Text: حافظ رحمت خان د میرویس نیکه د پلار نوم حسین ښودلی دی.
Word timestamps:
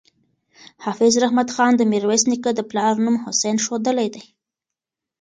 حافظ 0.85 1.13
رحمت 1.23 1.49
خان 1.55 1.71
د 1.77 1.81
میرویس 1.91 2.23
نیکه 2.31 2.51
د 2.55 2.61
پلار 2.69 2.93
نوم 3.05 3.15
حسین 3.23 3.55
ښودلی 3.65 4.07
دی. 4.15 4.23